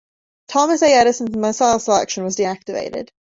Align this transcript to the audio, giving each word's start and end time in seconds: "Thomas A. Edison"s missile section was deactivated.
"Thomas 0.47 0.81
A. 0.81 0.91
Edison"s 0.91 1.35
missile 1.35 1.77
section 1.77 2.23
was 2.23 2.35
deactivated. 2.35 3.09